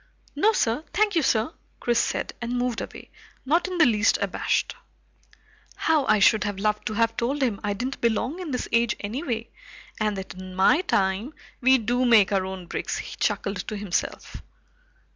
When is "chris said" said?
1.79-2.33